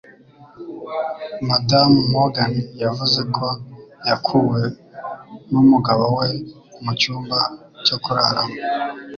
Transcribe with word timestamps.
Madamu 1.49 1.99
Morgan 2.11 2.53
yavuze 2.83 3.19
ko 3.35 3.45
yakuwe 4.09 4.61
n'umugabo 5.51 6.05
we 6.17 6.27
mu 6.83 6.91
cyumba 6.99 7.37
cyo 7.85 7.97
kuraramo 8.03 8.55